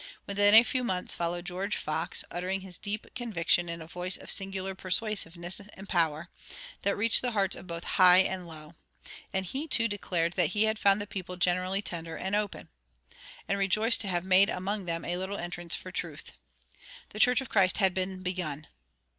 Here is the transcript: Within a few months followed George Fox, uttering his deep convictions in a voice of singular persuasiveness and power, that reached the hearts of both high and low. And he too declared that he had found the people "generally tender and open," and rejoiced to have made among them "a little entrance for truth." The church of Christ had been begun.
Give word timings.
Within 0.25 0.55
a 0.55 0.63
few 0.63 0.83
months 0.83 1.13
followed 1.13 1.45
George 1.45 1.77
Fox, 1.77 2.23
uttering 2.31 2.61
his 2.61 2.79
deep 2.79 3.05
convictions 3.13 3.69
in 3.69 3.83
a 3.83 3.85
voice 3.85 4.17
of 4.17 4.31
singular 4.31 4.73
persuasiveness 4.73 5.59
and 5.75 5.87
power, 5.87 6.27
that 6.81 6.95
reached 6.97 7.21
the 7.21 7.33
hearts 7.33 7.55
of 7.55 7.67
both 7.67 7.83
high 7.83 8.17
and 8.17 8.47
low. 8.47 8.73
And 9.31 9.45
he 9.45 9.67
too 9.67 9.87
declared 9.87 10.33
that 10.33 10.47
he 10.57 10.63
had 10.63 10.79
found 10.79 11.01
the 11.01 11.05
people 11.05 11.37
"generally 11.37 11.83
tender 11.83 12.15
and 12.17 12.35
open," 12.35 12.69
and 13.47 13.59
rejoiced 13.59 14.01
to 14.01 14.07
have 14.07 14.25
made 14.25 14.49
among 14.49 14.85
them 14.85 15.05
"a 15.05 15.17
little 15.17 15.37
entrance 15.37 15.75
for 15.75 15.91
truth." 15.91 16.31
The 17.09 17.19
church 17.19 17.39
of 17.39 17.49
Christ 17.49 17.77
had 17.77 17.93
been 17.93 18.23
begun. 18.23 18.65